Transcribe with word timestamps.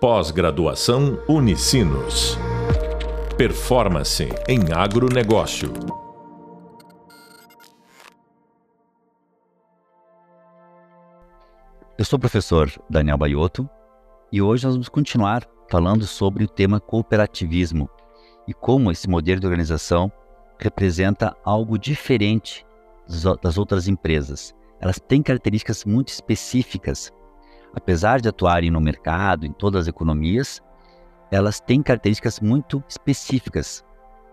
Pós-graduação 0.00 1.20
Unicinos. 1.28 2.38
Performance 3.36 4.28
em 4.46 4.72
agronegócio. 4.72 5.72
Eu 11.98 12.04
sou 12.04 12.16
o 12.16 12.20
professor 12.20 12.70
Daniel 12.88 13.18
Baiotto 13.18 13.68
e 14.30 14.40
hoje 14.40 14.66
nós 14.66 14.74
vamos 14.74 14.88
continuar 14.88 15.44
falando 15.68 16.06
sobre 16.06 16.44
o 16.44 16.48
tema 16.48 16.78
cooperativismo 16.78 17.90
e 18.46 18.54
como 18.54 18.92
esse 18.92 19.10
modelo 19.10 19.40
de 19.40 19.46
organização 19.48 20.12
representa 20.60 21.36
algo 21.44 21.76
diferente 21.76 22.64
das 23.42 23.58
outras 23.58 23.88
empresas. 23.88 24.54
Elas 24.80 25.00
têm 25.00 25.24
características 25.24 25.84
muito 25.84 26.10
específicas 26.10 27.12
apesar 27.78 28.20
de 28.20 28.28
atuarem 28.28 28.70
no 28.70 28.80
mercado, 28.80 29.46
em 29.46 29.52
todas 29.52 29.82
as 29.82 29.88
economias, 29.88 30.62
elas 31.30 31.60
têm 31.60 31.82
características 31.82 32.40
muito 32.40 32.82
específicas 32.88 33.84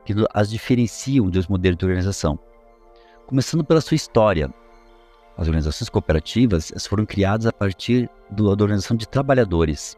que 0.05 0.13
as 0.33 0.49
diferenciam 0.49 1.29
dos 1.29 1.47
modelos 1.47 1.77
de 1.77 1.85
organização. 1.85 2.37
Começando 3.25 3.63
pela 3.63 3.81
sua 3.81 3.95
história, 3.95 4.53
as 5.37 5.47
organizações 5.47 5.89
cooperativas 5.89 6.71
foram 6.87 7.05
criadas 7.05 7.45
a 7.45 7.51
partir 7.51 8.09
da 8.29 8.43
organização 8.43 8.95
de 8.95 9.07
trabalhadores. 9.07 9.97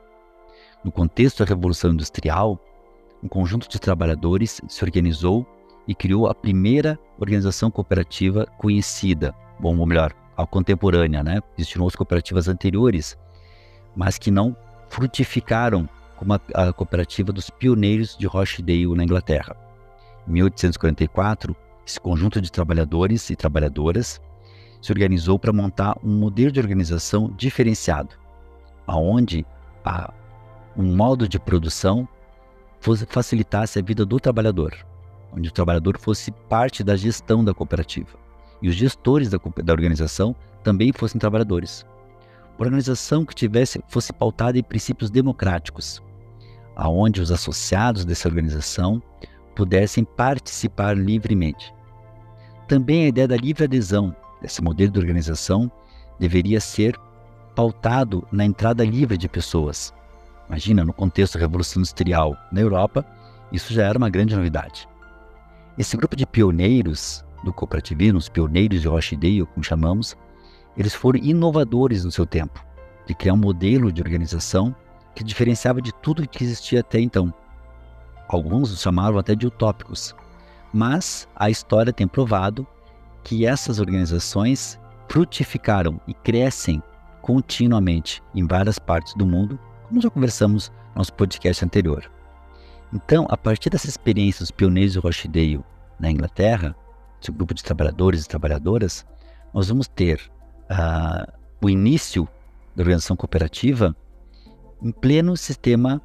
No 0.83 0.91
contexto 0.91 1.39
da 1.39 1.49
Revolução 1.49 1.91
Industrial, 1.91 2.59
um 3.21 3.27
conjunto 3.27 3.67
de 3.67 3.79
trabalhadores 3.79 4.61
se 4.67 4.83
organizou 4.83 5.45
e 5.87 5.93
criou 5.93 6.27
a 6.27 6.35
primeira 6.35 6.97
organização 7.19 7.69
cooperativa 7.69 8.45
conhecida, 8.57 9.33
bom, 9.59 9.77
ou 9.77 9.85
melhor, 9.85 10.13
a 10.35 10.45
contemporânea, 10.45 11.23
né? 11.23 11.41
Existiram 11.57 11.83
outras 11.83 11.97
cooperativas 11.97 12.47
anteriores, 12.47 13.17
mas 13.97 14.19
que 14.19 14.29
não 14.29 14.55
frutificaram 14.87 15.89
como 16.15 16.33
a, 16.33 16.39
a 16.53 16.71
cooperativa 16.71 17.33
dos 17.33 17.49
pioneiros 17.49 18.15
de 18.15 18.27
Rochdale 18.27 18.95
na 18.95 19.03
Inglaterra. 19.03 19.57
Em 20.27 20.33
1844, 20.33 21.55
esse 21.85 21.99
conjunto 21.99 22.39
de 22.39 22.51
trabalhadores 22.51 23.29
e 23.31 23.35
trabalhadoras 23.35 24.21
se 24.81 24.91
organizou 24.91 25.39
para 25.39 25.51
montar 25.51 25.97
um 26.03 26.15
modelo 26.15 26.51
de 26.51 26.59
organização 26.59 27.33
diferenciado, 27.35 28.15
aonde 28.85 29.45
a, 29.83 30.13
um 30.77 30.95
modo 30.95 31.27
de 31.27 31.39
produção 31.39 32.07
fosse, 32.79 33.05
facilitasse 33.07 33.79
a 33.79 33.81
vida 33.81 34.05
do 34.05 34.19
trabalhador, 34.19 34.75
onde 35.33 35.49
o 35.49 35.51
trabalhador 35.51 35.97
fosse 35.97 36.31
parte 36.31 36.83
da 36.83 36.95
gestão 36.95 37.43
da 37.43 37.53
cooperativa 37.53 38.17
e 38.61 38.69
os 38.69 38.75
gestores 38.75 39.29
da, 39.29 39.39
da 39.63 39.73
organização 39.73 40.35
também 40.63 40.91
fossem 40.91 41.19
trabalhadores 41.19 41.85
organização 42.57 43.25
que 43.25 43.35
tivesse 43.35 43.81
fosse 43.87 44.11
pautada 44.11 44.57
em 44.57 44.63
princípios 44.63 45.09
democráticos, 45.09 46.01
aonde 46.75 47.21
os 47.21 47.31
associados 47.31 48.05
dessa 48.05 48.27
organização 48.27 49.01
pudessem 49.55 50.03
participar 50.03 50.95
livremente. 50.95 51.73
Também 52.67 53.05
a 53.05 53.07
ideia 53.07 53.27
da 53.27 53.37
livre 53.37 53.63
adesão 53.63 54.15
desse 54.41 54.61
modelo 54.61 54.91
de 54.91 54.99
organização 54.99 55.71
deveria 56.19 56.59
ser 56.59 56.95
pautado 57.55 58.27
na 58.31 58.45
entrada 58.45 58.85
livre 58.85 59.17
de 59.17 59.27
pessoas. 59.27 59.93
Imagina, 60.47 60.85
no 60.85 60.93
contexto 60.93 61.33
da 61.33 61.41
Revolução 61.41 61.79
Industrial 61.79 62.37
na 62.51 62.61
Europa, 62.61 63.05
isso 63.51 63.73
já 63.73 63.85
era 63.85 63.97
uma 63.97 64.09
grande 64.09 64.35
novidade. 64.35 64.87
Esse 65.77 65.97
grupo 65.97 66.15
de 66.15 66.25
pioneiros 66.25 67.23
do 67.43 67.53
cooperativismo, 67.53 68.17
os 68.17 68.29
pioneiros 68.29 68.81
de 68.81 68.87
Rochdale, 68.87 69.45
como 69.45 69.63
chamamos, 69.63 70.15
eles 70.77 70.93
foram 70.93 71.19
inovadores 71.19 72.05
no 72.05 72.11
seu 72.11 72.25
tempo, 72.25 72.63
de 73.05 73.15
criar 73.15 73.33
um 73.33 73.37
modelo 73.37 73.91
de 73.91 74.01
organização 74.01 74.75
que 75.15 75.23
diferenciava 75.23 75.81
de 75.81 75.91
tudo 75.91 76.27
que 76.27 76.43
existia 76.43 76.81
até 76.81 76.99
então. 76.99 77.33
Alguns 78.27 78.71
os 78.71 78.81
chamavam 78.81 79.19
até 79.19 79.33
de 79.33 79.47
utópicos, 79.47 80.15
mas 80.71 81.27
a 81.35 81.49
história 81.49 81.91
tem 81.91 82.07
provado 82.07 82.67
que 83.23 83.45
essas 83.45 83.79
organizações 83.79 84.79
frutificaram 85.09 85.99
e 86.07 86.13
crescem 86.13 86.83
continuamente 87.21 88.21
em 88.35 88.45
várias 88.45 88.77
partes 88.77 89.13
do 89.15 89.25
mundo, 89.25 89.59
como 89.87 90.01
já 90.01 90.09
conversamos 90.09 90.69
no 90.93 90.99
nosso 90.99 91.13
podcast 91.13 91.65
anterior. 91.65 92.09
Então, 92.93 93.25
a 93.29 93.35
partir 93.35 93.69
dessa 93.69 93.87
experiência 93.87 94.43
dos 94.43 94.51
pioneiros 94.51 94.93
de 94.93 94.99
Rochdale 94.99 95.61
na 95.99 96.11
Inglaterra, 96.11 96.75
esse 97.21 97.31
grupo 97.31 97.53
de 97.53 97.63
trabalhadores 97.63 98.23
e 98.23 98.29
trabalhadoras, 98.29 99.05
nós 99.53 99.67
vamos 99.69 99.87
ter 99.87 100.21
o 101.61 101.69
início 101.69 102.27
da 102.75 102.83
organização 102.83 103.15
cooperativa 103.15 103.95
em 104.81 104.91
pleno 104.91 105.35
sistema, 105.35 106.01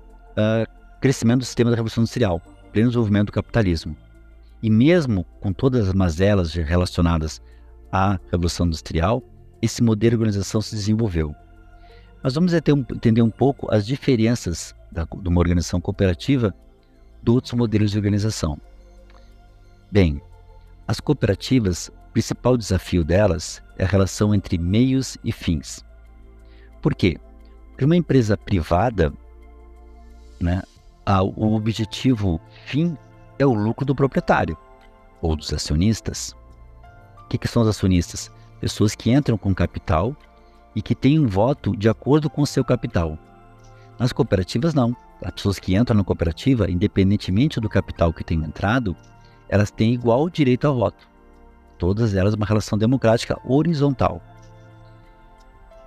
crescimento 1.00 1.40
do 1.40 1.44
sistema 1.44 1.70
da 1.70 1.76
Revolução 1.76 2.02
Industrial, 2.02 2.40
pleno 2.72 2.88
desenvolvimento 2.88 3.26
do 3.26 3.32
capitalismo. 3.32 3.96
E 4.62 4.70
mesmo 4.70 5.24
com 5.40 5.52
todas 5.52 5.88
as 5.88 5.94
mazelas 5.94 6.54
relacionadas 6.54 7.42
à 7.90 8.18
Revolução 8.30 8.66
Industrial, 8.66 9.22
esse 9.60 9.82
modelo 9.82 10.10
de 10.10 10.16
organização 10.16 10.60
se 10.60 10.74
desenvolveu. 10.74 11.34
Mas 12.22 12.34
vamos 12.34 12.52
entender 12.54 13.22
um 13.22 13.30
pouco 13.30 13.72
as 13.74 13.84
diferenças 13.84 14.74
da, 14.90 15.04
de 15.04 15.28
uma 15.28 15.40
organização 15.40 15.80
cooperativa 15.80 16.54
de 17.22 17.30
outros 17.30 17.52
modelos 17.52 17.90
de 17.90 17.96
organização. 17.98 18.58
Bem, 19.90 20.22
as 20.86 21.00
cooperativas 21.00 21.90
principal 22.12 22.56
desafio 22.56 23.04
delas 23.04 23.62
é 23.78 23.84
a 23.84 23.88
relação 23.88 24.34
entre 24.34 24.58
meios 24.58 25.16
e 25.24 25.32
fins. 25.32 25.84
Por 26.80 26.94
quê? 26.94 27.18
Porque 27.70 27.84
uma 27.84 27.96
empresa 27.96 28.36
privada, 28.36 29.12
né, 30.38 30.62
o 31.36 31.54
objetivo 31.54 32.40
fim 32.66 32.96
é 33.38 33.46
o 33.46 33.54
lucro 33.54 33.86
do 33.86 33.94
proprietário 33.94 34.56
ou 35.20 35.34
dos 35.34 35.52
acionistas. 35.52 36.36
O 37.24 37.28
que, 37.28 37.38
que 37.38 37.48
são 37.48 37.62
os 37.62 37.68
acionistas? 37.68 38.30
Pessoas 38.60 38.94
que 38.94 39.10
entram 39.10 39.38
com 39.38 39.54
capital 39.54 40.14
e 40.76 40.82
que 40.82 40.94
têm 40.94 41.18
um 41.18 41.26
voto 41.26 41.76
de 41.76 41.88
acordo 41.88 42.28
com 42.28 42.42
o 42.42 42.46
seu 42.46 42.64
capital. 42.64 43.18
Nas 43.98 44.12
cooperativas, 44.12 44.74
não. 44.74 44.94
As 45.22 45.32
pessoas 45.32 45.58
que 45.58 45.76
entram 45.76 45.96
na 45.96 46.04
cooperativa, 46.04 46.70
independentemente 46.70 47.60
do 47.60 47.68
capital 47.68 48.12
que 48.12 48.24
tenham 48.24 48.44
entrado, 48.44 48.96
elas 49.48 49.70
têm 49.70 49.94
igual 49.94 50.28
direito 50.28 50.66
ao 50.66 50.74
voto 50.74 51.11
todas 51.82 52.15
elas 52.15 52.34
uma 52.34 52.47
relação 52.47 52.78
democrática 52.78 53.37
horizontal. 53.44 54.22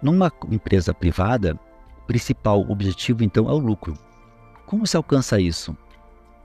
Numa 0.01 0.29
empresa 0.51 0.93
privada, 0.93 1.57
o 2.03 2.05
principal 2.05 2.69
objetivo 2.69 3.23
então 3.23 3.49
é 3.49 3.53
o 3.53 3.57
lucro. 3.57 3.97
Como 4.65 4.85
se 4.85 4.97
alcança 4.97 5.39
isso? 5.39 5.73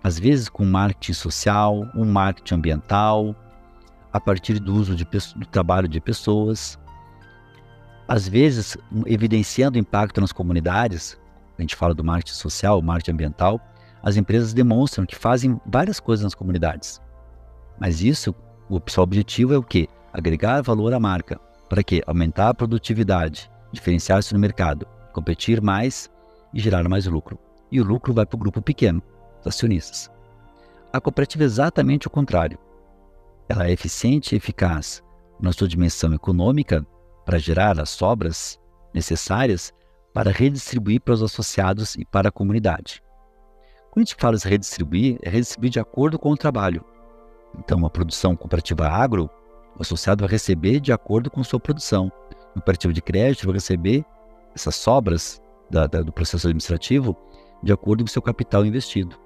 Às 0.05 0.21
vezes 0.21 0.49
com 0.49 0.65
marketing 0.65 1.15
social, 1.15 1.85
um 1.97 2.05
marketing 2.05 2.55
ambiental, 2.55 3.35
a 4.13 4.21
partir 4.21 4.61
do 4.61 4.73
uso 4.73 4.95
de, 4.95 5.05
do 5.05 5.47
trabalho 5.47 5.89
de 5.89 6.01
pessoas, 6.01 6.79
às 8.07 8.29
vezes 8.29 8.79
evidenciando 9.05 9.77
o 9.77 9.81
impacto 9.81 10.21
nas 10.21 10.31
comunidades, 10.31 11.19
a 11.59 11.61
gente 11.61 11.75
fala 11.75 11.93
do 11.93 12.05
marketing 12.05 12.37
social, 12.37 12.81
marketing 12.81 13.11
ambiental, 13.11 13.61
as 14.01 14.17
empresas 14.17 14.55
demonstram 14.55 15.05
que 15.05 15.17
fazem 15.17 15.61
várias 15.67 15.99
coisas 15.99 16.23
nas 16.23 16.37
comunidades. 16.37 17.01
Mas 17.81 18.01
isso 18.01 18.33
o 18.71 18.81
seu 18.87 19.03
objetivo 19.03 19.53
é 19.53 19.59
o 19.59 19.63
quê? 19.63 19.89
Agregar 20.13 20.63
valor 20.63 20.95
à 20.95 21.01
marca. 21.01 21.41
Para 21.69 21.83
quê? 21.83 22.03
Aumentar 22.07 22.51
a 22.51 22.55
produtividade, 22.55 23.51
diferenciar-se 23.73 24.33
no 24.33 24.39
mercado, 24.39 24.87
competir 25.13 25.61
mais 25.61 26.09
e 26.55 26.61
gerar 26.61 26.89
mais 26.89 27.07
lucro. 27.07 27.37
E 27.71 27.81
o 27.81 27.85
lucro 27.85 28.15
vai 28.15 28.25
para 28.25 28.37
o 28.37 28.39
grupo 28.39 28.63
pequeno, 28.63 29.03
os 29.41 29.47
acionistas. 29.47 30.09
A 30.93 31.01
cooperativa 31.01 31.43
é 31.43 31.47
exatamente 31.47 32.07
o 32.07 32.11
contrário. 32.11 32.59
Ela 33.49 33.67
é 33.67 33.73
eficiente 33.73 34.35
e 34.35 34.39
eficaz 34.39 35.03
na 35.41 35.53
sua 35.53 35.67
dimensão 35.67 36.15
econômica 36.15 36.87
para 37.25 37.39
gerar 37.39 37.81
as 37.81 37.91
sobras 37.91 38.61
necessárias 38.95 39.73
para 40.13 40.31
redistribuir 40.31 41.01
para 41.01 41.15
os 41.15 41.23
associados 41.23 41.97
e 41.97 42.05
para 42.05 42.29
a 42.29 42.33
comunidade. 42.33 43.03
Quando 43.91 44.05
a 44.05 44.07
gente 44.07 44.21
fala 44.21 44.37
de 44.37 44.49
redistribuir, 44.49 45.19
é 45.23 45.29
redistribuir 45.29 45.73
de 45.73 45.81
acordo 45.81 46.19
com 46.19 46.31
o 46.31 46.37
trabalho. 46.37 46.85
Então, 47.59 47.79
uma 47.79 47.91
produção 47.91 48.37
cooperativa 48.37 48.89
agro, 48.89 49.29
o 49.77 49.83
associado 49.83 50.23
vai 50.23 50.31
receber 50.31 50.81
de 50.81 50.93
acordo 50.93 51.31
com 51.31 51.43
sua 51.43 51.61
produção. 51.61 52.13
No 52.55 52.63
cooperativo 52.63 52.93
de 52.93 53.03
crédito, 53.03 53.47
vai 53.47 53.55
receber 53.55 54.05
essas 54.55 54.75
sobras 54.75 55.41
da, 55.71 55.87
da, 55.87 56.03
do 56.03 56.13
processo 56.13 56.47
administrativo 56.47 57.17
de 57.63 57.73
acordo 57.73 58.05
com 58.05 58.09
seu 58.09 58.23
capital 58.23 58.65
investido. 58.65 59.17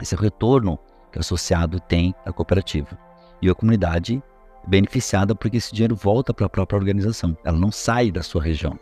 Esse 0.00 0.14
é 0.14 0.18
o 0.18 0.20
retorno 0.20 0.78
que 1.10 1.18
o 1.18 1.20
associado 1.20 1.80
tem 1.80 2.14
à 2.24 2.32
cooperativa. 2.32 2.98
E 3.40 3.48
a 3.48 3.54
comunidade 3.54 4.22
é 4.64 4.68
beneficiada 4.68 5.34
porque 5.34 5.56
esse 5.56 5.72
dinheiro 5.72 5.96
volta 5.96 6.32
para 6.34 6.46
a 6.46 6.50
própria 6.50 6.78
organização, 6.78 7.36
ela 7.44 7.58
não 7.58 7.72
sai 7.72 8.10
da 8.10 8.22
sua 8.22 8.42
região. 8.42 8.78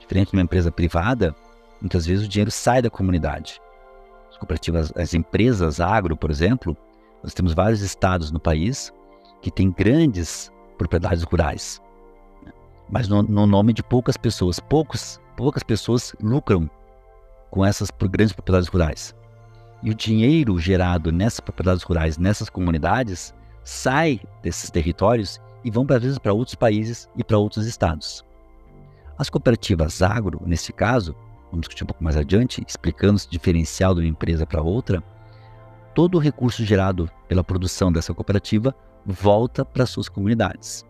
Diferente 0.00 0.30
de 0.30 0.36
uma 0.36 0.42
empresa 0.42 0.70
privada, 0.70 1.34
muitas 1.80 2.06
vezes 2.06 2.26
o 2.26 2.28
dinheiro 2.28 2.50
sai 2.50 2.80
da 2.80 2.90
comunidade. 2.90 3.60
As 4.30 4.36
cooperativas, 4.36 4.92
as 4.96 5.14
empresas 5.14 5.80
agro, 5.80 6.16
por 6.16 6.30
exemplo, 6.30 6.76
nós 7.22 7.34
temos 7.34 7.54
vários 7.54 7.80
estados 7.80 8.30
no 8.30 8.40
país 8.40 8.92
que 9.42 9.50
têm 9.50 9.70
grandes 9.70 10.50
propriedades 10.78 11.22
rurais, 11.24 11.80
mas 12.88 13.08
no, 13.08 13.22
no 13.22 13.46
nome 13.46 13.72
de 13.72 13.82
poucas 13.82 14.16
pessoas. 14.16 14.60
Poucos, 14.60 15.20
poucas 15.36 15.62
pessoas 15.62 16.14
lucram 16.22 16.70
com 17.50 17.64
essas 17.64 17.90
grandes 18.10 18.32
propriedades 18.32 18.68
rurais. 18.68 19.14
E 19.82 19.90
o 19.90 19.94
dinheiro 19.94 20.58
gerado 20.58 21.12
nessas 21.12 21.40
propriedades 21.40 21.82
rurais, 21.82 22.18
nessas 22.18 22.48
comunidades, 22.48 23.34
sai 23.64 24.20
desses 24.42 24.70
territórios 24.70 25.40
e 25.64 25.70
vão, 25.70 25.86
às 25.90 26.02
vezes, 26.02 26.18
para 26.18 26.32
outros 26.32 26.54
países 26.54 27.08
e 27.16 27.24
para 27.24 27.38
outros 27.38 27.66
estados. 27.66 28.24
As 29.18 29.28
cooperativas 29.28 30.02
agro, 30.02 30.40
nesse 30.46 30.72
caso, 30.72 31.14
vamos 31.50 31.60
discutir 31.60 31.84
um 31.84 31.86
pouco 31.86 32.04
mais 32.04 32.16
adiante, 32.16 32.62
explicando 32.66 33.16
esse 33.16 33.28
diferencial 33.28 33.94
de 33.94 34.00
uma 34.00 34.08
empresa 34.08 34.46
para 34.46 34.62
outra, 34.62 35.02
todo 35.96 36.16
o 36.16 36.20
recurso 36.20 36.62
gerado 36.62 37.10
pela 37.26 37.42
produção 37.42 37.90
dessa 37.90 38.12
cooperativa 38.12 38.76
volta 39.06 39.64
para 39.64 39.86
suas 39.86 40.10
comunidades. 40.10 40.84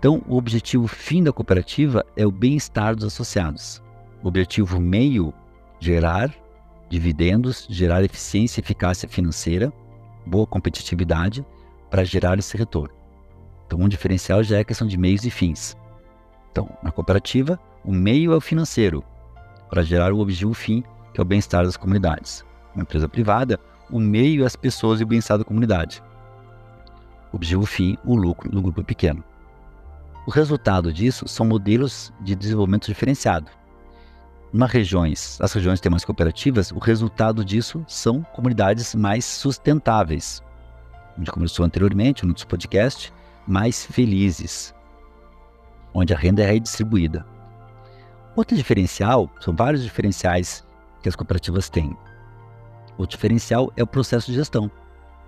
Então, 0.00 0.20
o 0.26 0.36
objetivo 0.36 0.88
fim 0.88 1.22
da 1.22 1.32
cooperativa 1.32 2.04
é 2.16 2.26
o 2.26 2.32
bem-estar 2.32 2.96
dos 2.96 3.04
associados. 3.04 3.80
O 4.20 4.26
objetivo 4.26 4.80
meio, 4.80 5.32
gerar 5.78 6.34
dividendos, 6.88 7.68
gerar 7.70 8.02
eficiência 8.02 8.58
e 8.58 8.64
eficácia 8.64 9.08
financeira, 9.08 9.72
boa 10.26 10.44
competitividade 10.44 11.46
para 11.88 12.02
gerar 12.02 12.40
esse 12.40 12.56
retorno. 12.56 12.92
Então, 13.64 13.78
um 13.78 13.88
diferencial 13.88 14.42
já 14.42 14.56
é 14.56 14.60
a 14.62 14.64
questão 14.64 14.88
de 14.88 14.96
meios 14.96 15.24
e 15.24 15.30
fins. 15.30 15.76
Então, 16.50 16.68
na 16.82 16.90
cooperativa, 16.90 17.60
o 17.84 17.92
meio 17.92 18.32
é 18.32 18.36
o 18.36 18.40
financeiro, 18.40 19.04
para 19.70 19.84
gerar 19.84 20.12
o 20.12 20.18
objetivo 20.18 20.52
fim, 20.52 20.82
que 21.14 21.20
é 21.20 21.22
o 21.22 21.24
bem-estar 21.24 21.64
das 21.64 21.76
comunidades. 21.76 22.44
Na 22.74 22.82
empresa 22.82 23.08
privada, 23.08 23.58
o 23.90 23.98
meio 23.98 24.46
as 24.46 24.56
pessoas 24.56 25.00
e 25.00 25.04
o 25.04 25.06
bem-estar 25.06 25.38
da 25.38 25.44
comunidade. 25.44 26.02
O 27.32 27.36
objetivo 27.36 27.66
fim, 27.66 27.96
o 28.04 28.14
lucro 28.14 28.50
do 28.50 28.62
grupo 28.62 28.82
pequeno. 28.82 29.22
O 30.26 30.30
resultado 30.30 30.92
disso 30.92 31.26
são 31.26 31.44
modelos 31.44 32.12
de 32.20 32.34
desenvolvimento 32.34 32.86
diferenciado. 32.86 33.50
Nas 34.52 34.70
regiões, 34.70 35.38
as 35.40 35.52
regiões 35.52 35.80
têm 35.80 35.90
mais 35.90 36.04
cooperativas, 36.04 36.70
o 36.70 36.78
resultado 36.78 37.44
disso 37.44 37.84
são 37.88 38.22
comunidades 38.22 38.94
mais 38.94 39.24
sustentáveis. 39.24 40.42
Gente 41.18 41.32
conversou 41.32 41.64
anteriormente 41.64 42.24
no 42.24 42.32
nosso 42.32 42.46
podcast, 42.46 43.12
mais 43.46 43.84
felizes, 43.86 44.74
onde 45.92 46.14
a 46.14 46.16
renda 46.16 46.42
é 46.42 46.46
redistribuída. 46.46 47.26
Outro 48.36 48.56
diferencial, 48.56 49.30
são 49.40 49.54
vários 49.54 49.82
diferenciais 49.82 50.64
que 51.02 51.08
as 51.08 51.16
cooperativas 51.16 51.68
têm. 51.68 51.96
O 52.98 53.06
diferencial 53.06 53.72
é 53.76 53.82
o 53.82 53.86
processo 53.86 54.30
de 54.30 54.36
gestão. 54.36 54.70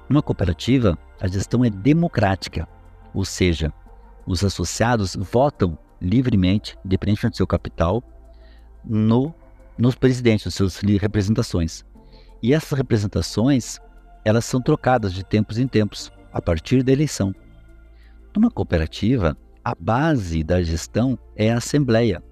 Numa 0.08 0.22
cooperativa, 0.22 0.98
a 1.20 1.26
gestão 1.26 1.64
é 1.64 1.70
democrática, 1.70 2.68
ou 3.14 3.24
seja, 3.24 3.72
os 4.26 4.44
associados 4.44 5.16
votam 5.16 5.78
livremente, 6.00 6.76
independente 6.84 7.28
do 7.28 7.36
seu 7.36 7.46
capital, 7.46 8.02
no, 8.84 9.34
nos 9.78 9.94
presidentes, 9.94 10.44
nas 10.44 10.54
suas 10.54 10.76
representações. 10.76 11.84
E 12.42 12.52
essas 12.52 12.76
representações, 12.76 13.78
elas 14.24 14.44
são 14.44 14.60
trocadas 14.60 15.12
de 15.12 15.24
tempos 15.24 15.58
em 15.58 15.66
tempos, 15.66 16.12
a 16.32 16.42
partir 16.42 16.82
da 16.82 16.92
eleição. 16.92 17.34
Numa 18.36 18.50
cooperativa, 18.50 19.36
a 19.64 19.74
base 19.74 20.42
da 20.42 20.62
gestão 20.62 21.18
é 21.34 21.50
a 21.50 21.56
assembleia, 21.56 22.22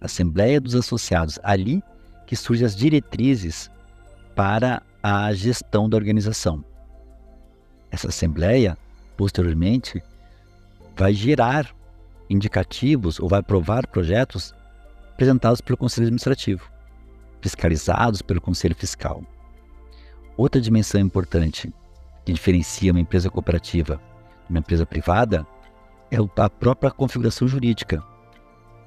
a 0.00 0.06
assembleia 0.06 0.60
dos 0.60 0.74
associados. 0.74 1.38
Ali 1.42 1.82
que 2.26 2.36
surgem 2.36 2.66
as 2.66 2.74
diretrizes 2.74 3.70
para 4.34 4.82
a 5.02 5.32
gestão 5.32 5.88
da 5.88 5.96
organização. 5.96 6.64
Essa 7.90 8.08
assembleia, 8.08 8.78
posteriormente, 9.16 10.02
vai 10.96 11.12
gerar 11.12 11.74
indicativos 12.28 13.20
ou 13.20 13.28
vai 13.28 13.40
aprovar 13.40 13.86
projetos 13.86 14.54
apresentados 15.12 15.60
pelo 15.60 15.76
Conselho 15.76 16.06
Administrativo, 16.06 16.70
fiscalizados 17.40 18.22
pelo 18.22 18.40
Conselho 18.40 18.74
Fiscal. 18.74 19.22
Outra 20.36 20.60
dimensão 20.60 21.00
importante 21.00 21.72
que 22.24 22.32
diferencia 22.32 22.92
uma 22.92 23.00
empresa 23.00 23.28
cooperativa 23.28 23.96
de 23.96 24.50
uma 24.50 24.60
empresa 24.60 24.86
privada 24.86 25.46
é 26.10 26.16
a 26.36 26.48
própria 26.48 26.90
configuração 26.90 27.46
jurídica. 27.46 28.02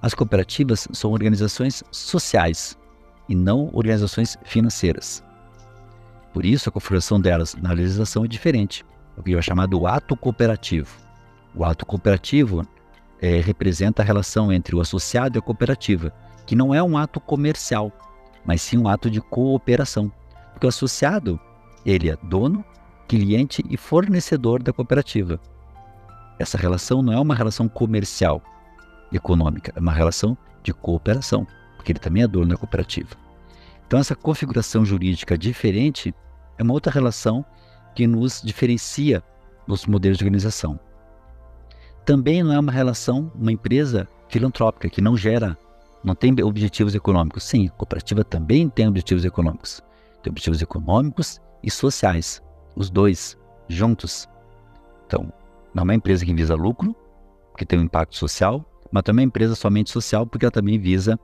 As 0.01 0.13
cooperativas 0.13 0.88
são 0.94 1.12
organizações 1.12 1.83
sociais 1.91 2.77
e 3.27 3.36
não 3.36 3.69
organizações 3.74 4.38
financeiras. 4.44 5.24
Por 6.35 6.45
isso, 6.45 6.67
a 6.67 6.71
configuração 6.71 7.17
delas 7.17 7.55
na 7.55 7.71
legislação 7.71 8.25
é 8.25 8.27
diferente, 8.27 8.83
o 9.15 9.23
que 9.23 9.33
é 9.33 9.41
chamado 9.41 9.87
ato 9.87 10.17
cooperativo. 10.17 10.93
O 11.55 11.63
ato 11.63 11.85
cooperativo 11.85 12.67
é, 13.21 13.39
representa 13.39 14.01
a 14.01 14.05
relação 14.05 14.51
entre 14.51 14.75
o 14.75 14.81
associado 14.81 15.37
e 15.37 15.39
a 15.39 15.41
cooperativa, 15.41 16.11
que 16.45 16.53
não 16.53 16.75
é 16.75 16.83
um 16.83 16.97
ato 16.97 17.21
comercial, 17.21 17.89
mas 18.43 18.61
sim 18.61 18.77
um 18.77 18.89
ato 18.89 19.09
de 19.09 19.21
cooperação. 19.21 20.11
Porque 20.51 20.65
o 20.65 20.69
associado, 20.69 21.39
ele 21.85 22.09
é 22.09 22.17
dono, 22.23 22.65
cliente 23.07 23.63
e 23.69 23.77
fornecedor 23.77 24.61
da 24.61 24.73
cooperativa. 24.73 25.39
Essa 26.38 26.57
relação 26.57 27.01
não 27.01 27.13
é 27.13 27.19
uma 27.19 27.33
relação 27.33 27.69
comercial, 27.69 28.43
econômica, 29.09 29.71
é 29.73 29.79
uma 29.79 29.93
relação 29.93 30.38
de 30.61 30.73
cooperação, 30.73 31.47
porque 31.77 31.93
ele 31.93 31.99
também 31.99 32.23
é 32.23 32.27
dono 32.27 32.49
da 32.49 32.57
cooperativa. 32.57 33.15
Então, 33.88 33.99
essa 34.01 34.17
configuração 34.17 34.83
jurídica 34.83 35.38
diferente 35.38 36.13
é 36.57 36.63
uma 36.63 36.73
outra 36.73 36.91
relação 36.91 37.45
que 37.93 38.07
nos 38.07 38.41
diferencia 38.41 39.23
nos 39.67 39.85
modelos 39.85 40.17
de 40.17 40.23
organização 40.23 40.79
também 42.05 42.43
não 42.43 42.53
é 42.53 42.59
uma 42.59 42.71
relação, 42.71 43.31
uma 43.35 43.51
empresa 43.51 44.07
filantrópica 44.29 44.87
que 44.89 45.01
não 45.01 45.17
gera, 45.17 45.57
não 46.03 46.13
tem 46.13 46.35
objetivos 46.43 46.93
econômicos. 46.93 47.43
Sim, 47.43 47.67
a 47.67 47.71
cooperativa 47.71 48.23
também 48.23 48.69
tem 48.69 48.87
objetivos 48.87 49.25
econômicos. 49.25 49.81
Tem 50.21 50.29
objetivos 50.29 50.61
econômicos 50.61 51.41
e 51.63 51.71
sociais, 51.71 52.41
os 52.75 52.89
dois 52.91 53.37
juntos. 53.67 54.29
Então, 55.07 55.33
não 55.73 55.81
é 55.81 55.83
uma 55.83 55.95
empresa 55.95 56.23
que 56.23 56.33
visa 56.33 56.53
lucro, 56.53 56.95
que 57.57 57.65
tem 57.65 57.79
um 57.79 57.83
impacto 57.83 58.15
social, 58.15 58.63
mas 58.91 59.03
também 59.03 59.23
é 59.23 59.25
uma 59.25 59.29
empresa 59.29 59.55
somente 59.55 59.89
social 59.89 60.27
porque 60.27 60.45
ela 60.45 60.51
também 60.51 60.79
visa 60.79 61.19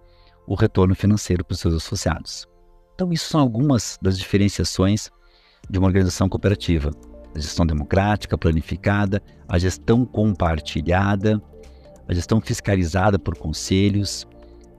o 0.47 0.55
retorno 0.55 0.95
financeiro 0.95 1.45
para 1.45 1.53
os 1.53 1.59
seus 1.59 1.75
associados. 1.75 2.47
Então, 2.95 3.13
isso 3.13 3.29
são 3.29 3.39
algumas 3.39 3.99
das 4.01 4.17
diferenciações 4.17 5.11
de 5.71 5.79
uma 5.79 5.87
organização 5.87 6.29
cooperativa 6.29 6.91
a 7.33 7.39
gestão 7.39 7.65
democrática, 7.65 8.37
planificada, 8.37 9.21
a 9.47 9.57
gestão 9.57 10.05
compartilhada, 10.05 11.41
a 12.07 12.13
gestão 12.13 12.41
fiscalizada 12.41 13.17
por 13.17 13.37
conselhos, 13.37 14.27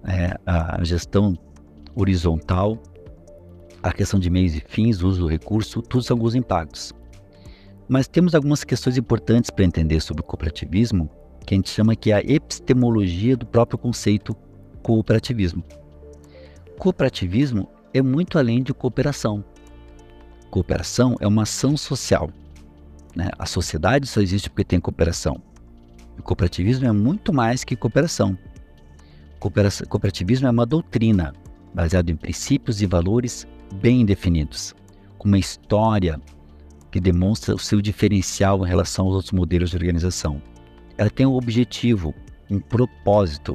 é, 0.04 0.36
a 0.44 0.82
gestão 0.84 1.36
horizontal, 1.94 2.82
a 3.82 3.92
questão 3.92 4.20
de 4.20 4.30
meios 4.30 4.54
e 4.54 4.60
fins, 4.60 5.02
uso 5.02 5.20
do 5.20 5.26
recurso, 5.26 5.82
tudo 5.82 6.02
são 6.02 6.16
alguns 6.16 6.34
impactos. 6.34 6.92
Mas 7.88 8.06
temos 8.06 8.34
algumas 8.34 8.64
questões 8.64 8.96
importantes 8.96 9.50
para 9.50 9.64
entender 9.64 10.00
sobre 10.00 10.22
o 10.22 10.24
cooperativismo, 10.24 11.10
que 11.44 11.54
a 11.54 11.56
gente 11.56 11.70
chama 11.70 11.96
que 11.96 12.12
é 12.12 12.16
a 12.16 12.20
epistemologia 12.20 13.36
do 13.36 13.46
próprio 13.46 13.78
conceito 13.78 14.36
cooperativismo. 14.82 15.64
Cooperativismo 16.78 17.68
é 17.92 18.00
muito 18.00 18.38
além 18.38 18.62
de 18.62 18.72
cooperação. 18.72 19.44
Cooperação 20.52 21.16
é 21.18 21.26
uma 21.26 21.44
ação 21.44 21.78
social. 21.78 22.30
Né? 23.16 23.30
A 23.38 23.46
sociedade 23.46 24.06
só 24.06 24.20
existe 24.20 24.50
porque 24.50 24.64
tem 24.64 24.78
cooperação. 24.78 25.40
O 26.18 26.22
cooperativismo 26.22 26.86
é 26.86 26.92
muito 26.92 27.32
mais 27.32 27.64
que 27.64 27.74
cooperação. 27.74 28.36
Cooperação, 29.40 29.86
cooperativismo 29.86 30.46
é 30.46 30.50
uma 30.50 30.66
doutrina 30.66 31.32
baseada 31.72 32.10
em 32.10 32.16
princípios 32.16 32.82
e 32.82 32.86
valores 32.86 33.46
bem 33.76 34.04
definidos, 34.04 34.74
com 35.16 35.26
uma 35.26 35.38
história 35.38 36.20
que 36.90 37.00
demonstra 37.00 37.54
o 37.54 37.58
seu 37.58 37.80
diferencial 37.80 38.62
em 38.62 38.68
relação 38.68 39.06
aos 39.06 39.14
outros 39.14 39.32
modelos 39.32 39.70
de 39.70 39.76
organização. 39.76 40.42
Ela 40.98 41.08
tem 41.08 41.24
um 41.24 41.32
objetivo, 41.32 42.14
um 42.50 42.60
propósito. 42.60 43.54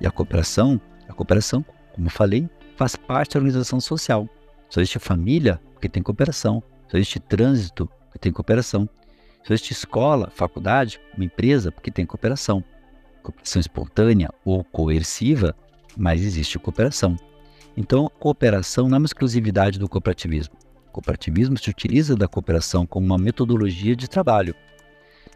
E 0.00 0.06
a 0.06 0.12
cooperação, 0.12 0.80
a 1.08 1.12
cooperação, 1.12 1.64
como 1.92 2.08
falei, 2.08 2.48
faz 2.76 2.94
parte 2.94 3.34
da 3.34 3.40
organização 3.40 3.80
social. 3.80 4.28
Só 4.68 4.80
existe 4.80 5.00
família 5.00 5.60
porque 5.84 5.88
tem 5.90 6.02
cooperação. 6.02 6.62
Só 6.88 6.96
existe 6.96 7.20
trânsito 7.20 7.86
porque 8.06 8.18
tem 8.18 8.32
cooperação. 8.32 8.88
Se 9.44 9.52
existe 9.52 9.72
escola, 9.72 10.30
faculdade, 10.34 10.98
uma 11.14 11.26
empresa, 11.26 11.70
porque 11.70 11.90
tem 11.90 12.06
cooperação. 12.06 12.64
Cooperação 13.22 13.60
espontânea 13.60 14.30
ou 14.44 14.64
coerciva, 14.64 15.54
mas 15.94 16.22
existe 16.22 16.58
cooperação. 16.58 17.16
Então, 17.76 18.06
a 18.06 18.10
cooperação 18.10 18.88
não 18.88 18.96
é 18.96 18.98
uma 18.98 19.06
exclusividade 19.06 19.78
do 19.78 19.88
cooperativismo. 19.88 20.54
O 20.88 20.92
cooperativismo 20.92 21.58
se 21.58 21.68
utiliza 21.68 22.16
da 22.16 22.28
cooperação 22.28 22.86
como 22.86 23.04
uma 23.04 23.18
metodologia 23.18 23.94
de 23.94 24.08
trabalho, 24.08 24.54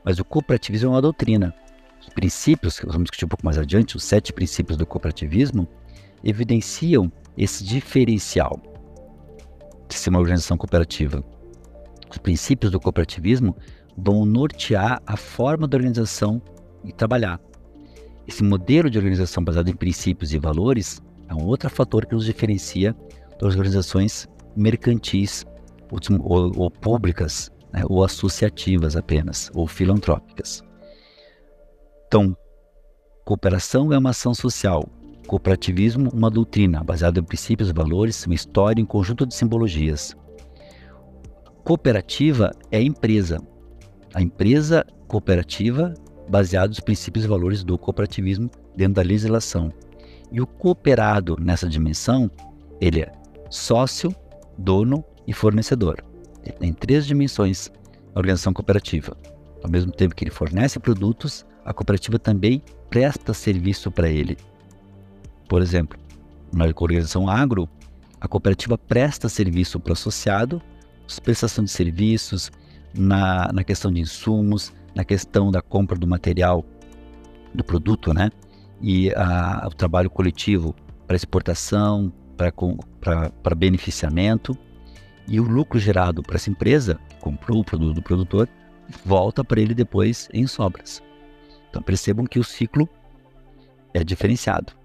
mas 0.02 0.18
o 0.18 0.24
cooperativismo 0.24 0.88
é 0.88 0.92
uma 0.92 1.02
doutrina. 1.02 1.54
Os 2.00 2.08
princípios, 2.08 2.78
que 2.78 2.86
vamos 2.86 3.02
discutir 3.02 3.26
um 3.26 3.28
pouco 3.28 3.44
mais 3.44 3.58
adiante, 3.58 3.96
os 3.96 4.04
sete 4.04 4.32
princípios 4.32 4.78
do 4.78 4.86
cooperativismo, 4.86 5.68
evidenciam 6.24 7.12
esse 7.36 7.62
diferencial 7.64 8.77
ser 9.98 10.10
uma 10.10 10.18
organização 10.18 10.56
cooperativa 10.56 11.22
os 12.10 12.18
princípios 12.18 12.72
do 12.72 12.80
cooperativismo 12.80 13.56
vão 13.96 14.24
nortear 14.24 15.02
a 15.06 15.16
forma 15.16 15.66
da 15.66 15.76
organização 15.76 16.40
e 16.84 16.92
trabalhar. 16.92 17.40
Esse 18.26 18.42
modelo 18.42 18.90
de 18.90 18.98
organização 18.98 19.42
baseado 19.42 19.68
em 19.68 19.76
princípios 19.76 20.32
e 20.32 20.38
valores 20.38 21.02
É 21.30 21.34
um 21.34 21.44
outro 21.44 21.68
fator 21.68 22.06
que 22.06 22.14
nos 22.14 22.24
diferencia 22.24 22.96
das 23.38 23.54
organizações 23.54 24.26
mercantis 24.56 25.44
ou, 25.90 26.52
ou 26.56 26.70
públicas, 26.70 27.52
né, 27.70 27.82
ou 27.86 28.02
associativas 28.02 28.96
apenas, 28.96 29.50
ou 29.54 29.66
filantrópicas. 29.66 30.62
Então, 32.06 32.34
cooperação 33.26 33.92
é 33.92 33.98
uma 33.98 34.08
ação 34.08 34.32
social, 34.32 34.88
cooperativismo, 35.28 36.10
uma 36.10 36.30
doutrina 36.30 36.82
baseada 36.82 37.20
em 37.20 37.22
princípios, 37.22 37.70
valores, 37.70 38.24
uma 38.24 38.34
história 38.34 38.80
e 38.80 38.82
um 38.82 38.86
conjunto 38.86 39.26
de 39.26 39.34
simbologias. 39.34 40.16
Cooperativa 41.62 42.50
é 42.72 42.82
empresa. 42.82 43.38
A 44.14 44.22
empresa 44.22 44.86
cooperativa 45.06 45.92
baseada 46.30 46.68
nos 46.68 46.80
princípios 46.80 47.26
e 47.26 47.28
valores 47.28 47.62
do 47.62 47.76
cooperativismo 47.76 48.50
dentro 48.74 48.94
da 48.94 49.02
legislação. 49.02 49.70
E 50.32 50.40
o 50.40 50.46
cooperado 50.46 51.36
nessa 51.38 51.68
dimensão, 51.68 52.30
ele 52.80 53.02
é 53.02 53.12
sócio, 53.50 54.14
dono 54.56 55.04
e 55.26 55.34
fornecedor. 55.34 56.02
Ele 56.42 56.56
tem 56.56 56.72
três 56.72 57.06
dimensões 57.06 57.70
a 58.14 58.18
organização 58.18 58.54
cooperativa. 58.54 59.14
Ao 59.62 59.70
mesmo 59.70 59.92
tempo 59.92 60.14
que 60.14 60.24
ele 60.24 60.30
fornece 60.30 60.78
produtos, 60.78 61.44
a 61.64 61.74
cooperativa 61.74 62.18
também 62.18 62.62
presta 62.88 63.34
serviço 63.34 63.90
para 63.90 64.08
ele. 64.08 64.38
Por 65.48 65.62
exemplo, 65.62 65.98
na 66.52 66.66
organização 66.66 67.28
agro, 67.28 67.68
a 68.20 68.28
cooperativa 68.28 68.76
presta 68.76 69.28
serviço 69.28 69.80
para 69.80 69.90
o 69.90 69.92
associado, 69.94 70.62
prestação 71.22 71.64
de 71.64 71.70
serviços, 71.70 72.52
na, 72.94 73.50
na 73.52 73.64
questão 73.64 73.90
de 73.90 74.00
insumos, 74.00 74.72
na 74.94 75.04
questão 75.04 75.50
da 75.50 75.62
compra 75.62 75.96
do 75.96 76.06
material, 76.06 76.64
do 77.54 77.64
produto, 77.64 78.12
né? 78.12 78.30
E 78.80 79.10
a, 79.14 79.66
o 79.66 79.74
trabalho 79.74 80.10
coletivo 80.10 80.74
para 81.06 81.16
exportação, 81.16 82.12
para 82.36 83.54
beneficiamento. 83.54 84.56
E 85.26 85.38
o 85.40 85.44
lucro 85.44 85.78
gerado 85.78 86.22
para 86.22 86.36
essa 86.36 86.50
empresa, 86.50 86.98
que 87.08 87.16
comprou 87.16 87.60
o 87.60 87.64
produto 87.64 87.94
do 87.94 88.02
produtor, 88.02 88.48
volta 89.04 89.44
para 89.44 89.60
ele 89.60 89.74
depois 89.74 90.28
em 90.32 90.46
sobras. 90.46 91.02
Então 91.68 91.82
percebam 91.82 92.24
que 92.24 92.38
o 92.38 92.44
ciclo 92.44 92.88
é 93.92 94.02
diferenciado. 94.02 94.77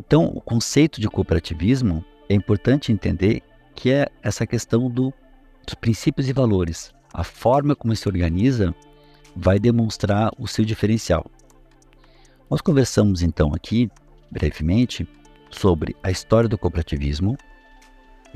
Então, 0.00 0.32
o 0.34 0.40
conceito 0.40 0.98
de 0.98 1.08
cooperativismo 1.08 2.02
é 2.26 2.34
importante 2.34 2.90
entender 2.90 3.42
que 3.74 3.90
é 3.90 4.08
essa 4.22 4.46
questão 4.46 4.90
do, 4.90 5.12
dos 5.66 5.74
princípios 5.74 6.26
e 6.26 6.32
valores. 6.32 6.90
A 7.12 7.22
forma 7.22 7.76
como 7.76 7.94
se 7.94 8.08
organiza 8.08 8.74
vai 9.36 9.58
demonstrar 9.58 10.32
o 10.38 10.48
seu 10.48 10.64
diferencial. 10.64 11.30
Nós 12.48 12.62
conversamos 12.62 13.22
então 13.22 13.52
aqui, 13.54 13.90
brevemente, 14.30 15.06
sobre 15.50 15.94
a 16.02 16.10
história 16.10 16.48
do 16.48 16.56
cooperativismo, 16.56 17.36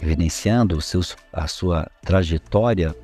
evidenciando 0.01 0.79
seus, 0.83 1.17
a 1.33 1.47
sua 1.47 1.91
trajetória 2.03 2.95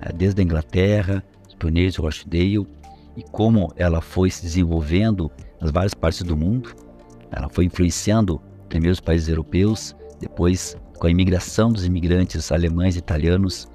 eh, 0.00 0.12
desde 0.12 0.40
a 0.40 0.44
Inglaterra, 0.44 1.22
os 1.46 1.54
pioneiros 1.54 1.94
de 1.94 2.00
Rochdale, 2.00 2.66
e 3.14 3.22
como 3.30 3.72
ela 3.76 4.00
foi 4.00 4.30
se 4.30 4.42
desenvolvendo 4.42 5.30
nas 5.60 5.70
várias 5.70 5.92
partes 5.92 6.22
do 6.22 6.36
mundo. 6.36 6.85
Ela 7.30 7.48
foi 7.48 7.64
influenciando 7.64 8.40
primeiro 8.68 8.92
os 8.92 9.00
países 9.00 9.28
europeus, 9.28 9.94
depois 10.20 10.76
com 10.98 11.06
a 11.06 11.10
imigração 11.10 11.70
dos 11.70 11.84
imigrantes 11.84 12.50
alemães 12.50 12.96
e 12.96 12.98
italianos, 12.98 13.68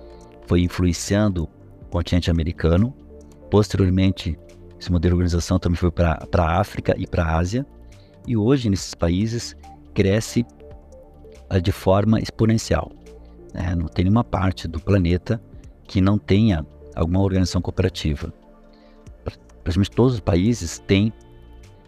foi 0.47 0.61
influenciando 0.61 1.47
o 1.81 1.85
continente 1.89 2.31
americano. 2.31 2.93
Posteriormente, 3.49 4.37
esse 4.79 4.91
modelo 4.91 5.11
de 5.11 5.15
organização 5.15 5.59
também 5.59 5.77
foi 5.77 5.91
para 5.91 6.27
a 6.37 6.59
África 6.59 6.95
e 6.97 7.05
para 7.05 7.23
a 7.23 7.37
Ásia. 7.37 7.65
E 8.27 8.35
hoje, 8.35 8.69
nesses 8.69 8.93
países, 8.93 9.55
cresce 9.93 10.45
ah, 11.49 11.59
de 11.59 11.71
forma 11.71 12.19
exponencial. 12.19 12.91
Né? 13.53 13.75
Não 13.75 13.87
tem 13.87 14.05
nenhuma 14.05 14.23
parte 14.23 14.67
do 14.67 14.79
planeta 14.79 15.41
que 15.83 16.01
não 16.01 16.17
tenha 16.17 16.65
alguma 16.95 17.21
organização 17.21 17.61
cooperativa 17.61 18.33
praticamente 19.63 19.91
todos 19.91 20.15
os 20.15 20.19
países 20.19 20.79
têm 20.79 21.13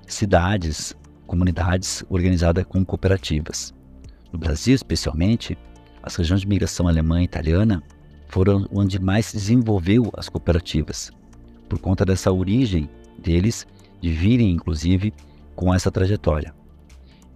cidades, 0.07 0.95
comunidades 1.33 2.05
organizadas 2.11 2.63
com 2.63 2.85
cooperativas. 2.85 3.73
No 4.31 4.37
Brasil, 4.37 4.75
especialmente, 4.75 5.57
as 6.03 6.15
regiões 6.15 6.41
de 6.41 6.47
migração 6.47 6.87
alemã 6.87 7.21
e 7.21 7.25
italiana 7.25 7.81
foram 8.27 8.67
onde 8.71 8.99
mais 8.99 9.25
se 9.25 9.37
desenvolveu 9.37 10.11
as 10.15 10.29
cooperativas, 10.29 11.11
por 11.67 11.79
conta 11.79 12.05
dessa 12.05 12.31
origem 12.31 12.87
deles 13.17 13.65
de 13.99 14.11
virem, 14.11 14.51
inclusive, 14.51 15.11
com 15.55 15.73
essa 15.73 15.89
trajetória. 15.89 16.53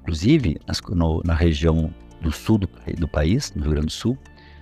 Inclusive, 0.01 0.59
nas, 0.67 0.79
no, 0.79 1.23
na 1.25 1.33
região 1.33 1.91
do 2.21 2.31
sul 2.31 2.59
do, 2.59 2.69
do 2.99 3.07
país, 3.07 3.51
no 3.55 3.63
Rio 3.63 3.71
Grande 3.71 3.87
do 3.87 3.93
Sul, 3.93 4.15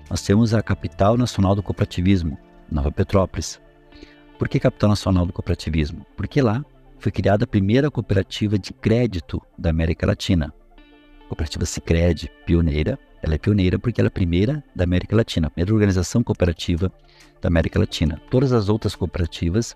nós 0.09 0.21
temos 0.21 0.53
a 0.53 0.63
capital 0.63 1.17
nacional 1.17 1.55
do 1.55 1.61
cooperativismo, 1.61 2.37
Nova 2.71 2.89
Petrópolis, 2.89 3.59
por 4.39 4.47
que 4.47 4.61
capital 4.61 4.91
nacional 4.91 5.25
do 5.25 5.33
cooperativismo? 5.33 6.05
Porque 6.15 6.41
lá 6.41 6.63
foi 6.99 7.11
criada 7.11 7.43
a 7.43 7.47
primeira 7.47 7.91
cooperativa 7.91 8.57
de 8.57 8.73
crédito 8.73 9.41
da 9.57 9.69
América 9.69 10.05
Latina. 10.05 10.53
A 11.25 11.27
cooperativa 11.27 11.65
Sicredi, 11.65 12.29
pioneira, 12.45 12.97
ela 13.21 13.35
é 13.35 13.37
pioneira 13.37 13.79
porque 13.79 13.99
ela 13.99 14.07
é 14.07 14.09
a 14.09 14.11
primeira 14.11 14.63
da 14.75 14.83
América 14.83 15.15
Latina, 15.15 15.47
a 15.47 15.49
primeira 15.49 15.73
organização 15.73 16.23
cooperativa 16.23 16.91
da 17.41 17.47
América 17.47 17.79
Latina. 17.79 18.21
Todas 18.29 18.53
as 18.53 18.69
outras 18.69 18.95
cooperativas 18.95 19.75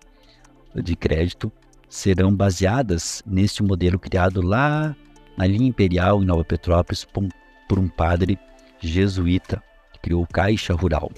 de 0.75 0.95
crédito 0.95 1.51
serão 1.89 2.33
baseadas 2.35 3.23
neste 3.25 3.63
modelo 3.63 3.97
criado 3.97 4.41
lá 4.41 4.95
na 5.35 5.47
linha 5.47 5.67
imperial 5.67 6.21
em 6.21 6.25
Nova 6.25 6.43
Petrópolis 6.43 7.05
por 7.05 7.79
um 7.79 7.87
padre 7.87 8.37
jesuíta 8.79 9.63
que 9.93 9.99
criou 9.99 10.27
Caixa 10.27 10.73
Rural. 10.73 11.11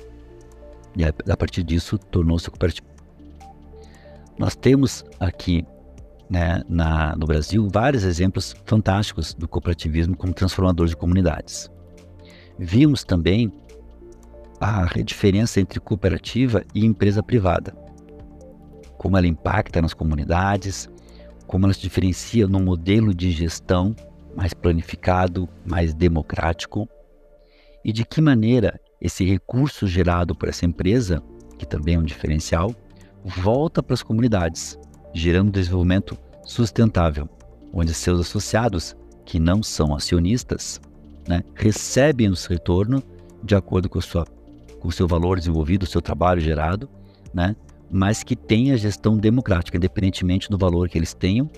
E 0.96 1.03
a 1.03 1.38
partir 1.38 1.63
disso 1.63 1.98
tornou-se 1.98 2.50
cooperativa 2.50 2.91
nós 4.41 4.55
temos 4.55 5.05
aqui 5.20 5.63
né, 6.32 6.64
na, 6.70 7.14
no 7.18 7.28
Brasil 7.28 7.68
vários 7.70 8.06
exemplos 8.06 8.56
fantásticos 8.66 9.34
do 9.34 9.50
cooperativismo 9.50 10.16
como 10.16 10.34
transformador 10.34 10.88
de 10.88 10.96
comunidades. 10.96 11.70
Vimos 12.58 13.04
também 13.04 13.52
a 14.58 14.86
diferença 15.04 15.60
entre 15.60 15.80
cooperativa 15.82 16.64
e 16.74 16.86
empresa 16.86 17.22
privada, 17.22 17.76
como 18.98 19.18
ela 19.18 19.28
impacta 19.28 19.82
nas 19.82 19.94
comunidades, 19.94 20.90
como 21.48 21.66
ela 21.66 21.74
se 21.74 21.82
diferencia 21.82 22.48
no 22.48 22.62
modelo 22.62 23.14
de 23.14 23.30
gestão 23.32 23.94
mais 24.34 24.54
planificado, 24.54 25.50
mais 25.66 25.94
democrático, 25.94 26.88
e 27.84 27.92
de 27.92 28.06
que 28.06 28.22
maneira 28.22 28.80
esse 29.02 29.26
recurso 29.26 29.86
gerado 29.86 30.34
por 30.34 30.48
essa 30.48 30.66
empresa, 30.66 31.22
que 31.58 31.66
também 31.66 31.96
é 31.96 32.00
um 32.00 32.04
diferencial, 32.04 32.74
volta 33.26 33.84
para 33.84 33.96
as 33.96 34.04
comunidades, 34.04 34.78
gerando 35.13 35.51
desenvolvimento 35.51 36.18
sustentável, 36.44 37.30
onde 37.74 37.94
seus 37.94 38.20
associados, 38.20 38.96
que 39.25 39.39
não 39.39 39.62
são 39.63 39.96
acionistas, 39.96 40.82
né, 41.27 41.44
recebem 41.56 42.30
o 42.30 42.36
seu 42.36 42.51
retorno 42.51 43.01
de 43.44 43.56
acordo 43.56 43.89
com, 43.89 44.01
sua, 44.01 44.25
com 44.80 44.88
o 44.88 44.91
seu 44.91 45.08
valor 45.08 45.38
desenvolvido, 45.38 45.84
o 45.84 45.88
seu 45.88 46.01
trabalho 46.01 46.41
gerado, 46.41 46.89
né, 47.34 47.56
mas 47.89 48.24
que 48.24 48.36
tem 48.36 48.72
a 48.72 48.77
gestão 48.77 49.18
democrática, 49.18 49.77
independentemente 49.77 50.50
do 50.50 50.58
valor 50.58 50.89
que 50.89 50.98
eles 50.98 51.13
tenham 51.13 51.50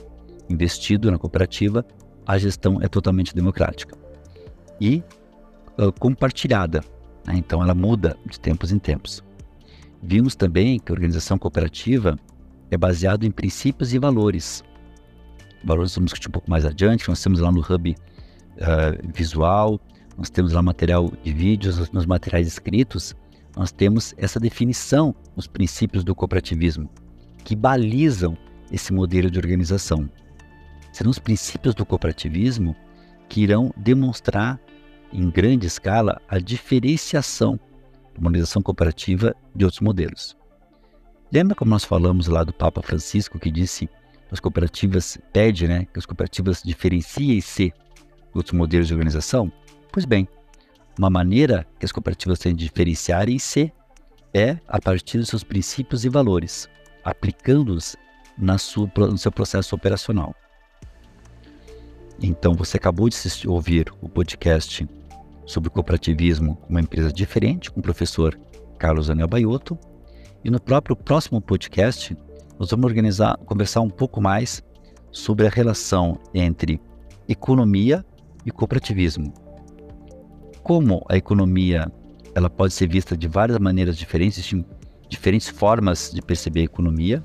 investido 0.50 1.12
na 1.12 1.17
cooperativa, 1.17 1.86
a 2.25 2.38
gestão 2.38 2.79
é 2.81 2.88
totalmente 2.88 3.36
democrática 3.36 3.98
e 4.79 5.03
uh, 5.77 5.91
compartilhada. 6.00 6.83
Né, 7.25 7.36
então 7.38 7.62
ela 7.62 7.75
muda 7.75 8.17
de 8.25 8.39
tempos 8.39 8.72
em 8.72 8.79
tempos. 8.79 9.24
Vimos 10.01 10.36
também 10.36 10.79
que 10.79 10.91
a 10.91 10.95
organização 10.95 11.38
cooperativa 11.38 12.17
é 12.74 12.77
baseada 12.77 13.25
em 13.25 13.32
princípios 13.32 13.94
e 13.94 14.00
valores. 14.00 14.63
Valores 15.63 15.96
vamos 15.96 16.12
discutir 16.12 16.30
um 16.30 16.32
pouco 16.32 16.50
mais 16.50 16.65
adiante, 16.65 17.08
nós 17.08 17.22
temos 17.22 17.39
lá 17.39 17.51
no 17.51 17.62
hub 17.62 17.92
uh, 17.92 19.12
visual, 19.13 19.80
nós 20.18 20.30
temos 20.30 20.53
lá 20.53 20.62
material 20.62 21.12
de 21.24 21.32
vídeos, 21.32 21.89
nos 21.92 22.06
materiais 22.06 22.48
escritos, 22.48 23.15
nós 23.56 23.72
temos 23.72 24.13
essa 24.18 24.39
definição 24.39 25.15
nos 25.36 25.48
princípios 25.48 26.03
do 26.03 26.13
cooperativismo, 26.13 26.89
que 27.44 27.56
balizam 27.56 28.38
esse 28.72 28.92
modelo 28.92 29.30
de 29.30 29.38
organização. 29.38 30.10
Serão 30.92 31.12
os 31.12 31.20
princípios 31.20 31.74
do 31.74 31.86
cooperativismo 31.86 32.75
que 33.30 33.42
irão 33.42 33.74
demonstrar 33.77 34.60
em 35.12 35.30
grande 35.30 35.68
escala 35.68 36.22
a 36.27 36.39
diferenciação 36.39 37.60
harmonização 38.15 38.62
cooperativa 38.62 39.36
de 39.56 39.65
outros 39.65 39.82
modelos. 39.82 40.38
Lembra 41.34 41.56
como 41.56 41.72
nós 41.72 41.84
falamos 41.84 42.28
lá 42.28 42.44
do 42.44 42.54
Papa 42.54 42.80
Francisco 42.84 43.40
que 43.40 43.50
disse 43.50 43.90
as 44.32 44.40
cooperativas 44.40 45.18
pede, 45.32 45.68
né, 45.68 45.88
que 45.92 45.98
as 45.98 46.06
cooperativas 46.06 46.62
diferenciem-se 46.62 47.74
outros 48.36 48.54
modelos 48.54 48.88
de 48.88 48.94
organização? 48.94 49.52
Pois 49.92 50.06
bem, 50.06 50.28
uma 50.96 51.10
maneira 51.10 51.66
que 51.80 51.86
as 51.86 51.92
cooperativas 51.92 52.38
têm 52.38 52.56
de 52.56 52.66
diferenciarem-se 52.66 53.74
é 54.32 54.60
a 54.68 54.80
partir 54.80 55.18
dos 55.18 55.30
seus 55.30 55.44
princípios 55.44 56.06
e 56.06 56.10
valores, 56.10 56.70
aplicando-os 57.04 57.96
no 58.38 59.18
seu 59.18 59.32
processo 59.32 59.75
operacional. 59.75 60.36
Então, 62.22 62.54
você 62.54 62.78
acabou 62.78 63.10
de 63.10 63.18
ouvir 63.48 63.92
o 64.02 64.08
podcast 64.08 64.88
sobre 65.48 65.72
cooperativismo, 65.72 66.60
uma 66.70 66.80
empresa 66.80 67.12
diferente, 67.12 67.72
com 67.72 67.80
o 67.80 67.84
professor 67.84 68.40
Carlos 68.78 69.08
Daniel 69.08 69.28
Baiotto. 69.28 69.75
E 70.43 70.50
no 70.50 70.59
próprio 70.59 70.95
próximo 70.95 71.39
podcast, 71.39 72.17
nós 72.59 72.69
vamos 72.69 72.85
organizar, 72.85 73.38
conversar 73.45 73.81
um 73.81 73.89
pouco 73.89 74.19
mais 74.19 74.62
sobre 75.12 75.47
a 75.47 75.50
relação 75.50 76.19
entre 76.33 76.81
economia 77.27 78.05
e 78.45 78.51
cooperativismo. 78.51 79.33
Como 80.62 81.05
a 81.09 81.15
economia 81.15 81.91
ela 82.35 82.50
pode 82.50 82.73
ser 82.73 82.88
vista 82.88 83.15
de 83.15 83.27
várias 83.27 83.57
maneiras 83.59 83.97
diferentes, 83.97 84.39
existem 84.39 84.65
diferentes 85.07 85.47
formas 85.47 86.12
de 86.13 86.21
perceber 86.21 86.62
a 86.62 86.65
economia, 86.65 87.23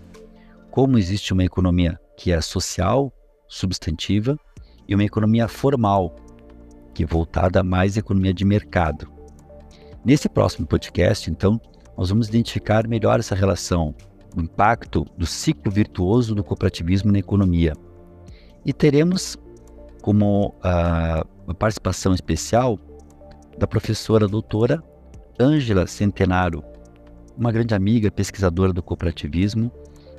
como 0.71 0.99
existe 0.99 1.33
uma 1.33 1.45
economia 1.45 1.99
que 2.17 2.31
é 2.31 2.41
social, 2.41 3.13
substantiva, 3.49 4.39
e 4.87 4.95
uma 4.95 5.05
economia 5.05 5.47
formal, 5.47 6.17
que 6.95 7.03
é 7.03 7.07
voltada 7.07 7.63
mais 7.63 7.97
à 7.97 8.01
economia 8.01 8.33
de 8.33 8.45
mercado. 8.45 9.11
Nesse 10.05 10.29
próximo 10.29 10.67
podcast, 10.67 11.31
então, 11.31 11.61
nós 11.99 12.11
vamos 12.11 12.29
identificar 12.29 12.87
melhor 12.87 13.19
essa 13.19 13.35
relação, 13.35 13.93
o 14.37 14.41
impacto 14.41 15.05
do 15.19 15.27
ciclo 15.27 15.73
virtuoso 15.73 16.33
do 16.33 16.45
cooperativismo 16.45 17.11
na 17.11 17.19
economia. 17.19 17.73
E 18.65 18.73
teremos 18.73 19.37
como 20.01 20.55
uh, 20.59 21.29
uma 21.45 21.55
participação 21.55 22.15
especial 22.15 22.79
da 23.59 23.67
professora 23.67 24.29
doutora 24.29 24.81
Ângela 25.41 25.89
Centenaro, 25.89 26.63
uma 27.37 27.51
grande 27.51 27.75
amiga 27.75 28.13
pesquisadora 28.13 28.73
do 28.73 28.83
cooperativismo, 28.83 29.69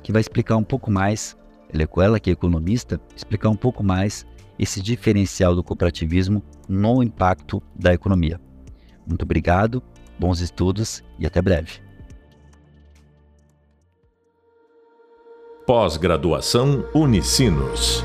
que 0.02 0.12
vai 0.12 0.20
explicar 0.20 0.56
um 0.56 0.64
pouco 0.64 0.90
mais, 0.90 1.34
ela 1.72 1.82
é 1.82 2.04
ela 2.04 2.20
que 2.20 2.28
é 2.28 2.32
economista, 2.34 3.00
explicar 3.16 3.48
um 3.48 3.56
pouco 3.56 3.82
mais 3.82 4.26
esse 4.58 4.82
diferencial 4.82 5.54
do 5.54 5.64
cooperativismo 5.64 6.42
no 6.68 7.02
impacto 7.02 7.62
da 7.74 7.94
economia. 7.94 8.38
Muito 9.06 9.22
obrigado, 9.22 9.82
bons 10.20 10.40
estudos 10.40 11.02
e 11.18 11.26
até 11.26 11.40
breve. 11.40 11.80
Pós-graduação 15.66 16.84
Unicinos. 16.94 18.04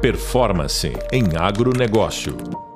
Performance 0.00 0.92
em 1.12 1.36
agronegócio. 1.36 2.67